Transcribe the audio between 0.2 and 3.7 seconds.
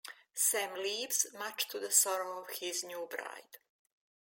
Sam leaves, much to the sorrow of his new bride.